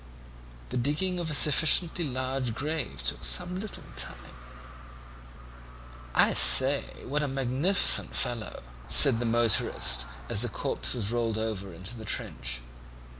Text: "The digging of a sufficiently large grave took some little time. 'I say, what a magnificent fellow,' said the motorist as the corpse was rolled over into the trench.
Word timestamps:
"The 0.69 0.77
digging 0.77 1.19
of 1.19 1.29
a 1.29 1.33
sufficiently 1.35 2.03
large 2.03 2.55
grave 2.55 3.03
took 3.03 3.23
some 3.23 3.59
little 3.59 3.83
time. 3.95 4.33
'I 6.15 6.33
say, 6.33 6.83
what 7.05 7.21
a 7.21 7.27
magnificent 7.27 8.15
fellow,' 8.15 8.63
said 8.87 9.19
the 9.19 9.27
motorist 9.27 10.07
as 10.27 10.41
the 10.41 10.49
corpse 10.49 10.95
was 10.95 11.11
rolled 11.11 11.37
over 11.37 11.71
into 11.71 11.95
the 11.95 12.05
trench. 12.05 12.61